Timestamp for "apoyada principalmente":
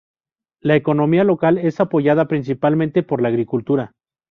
1.79-3.03